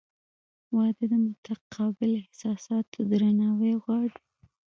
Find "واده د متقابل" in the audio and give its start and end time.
0.75-2.09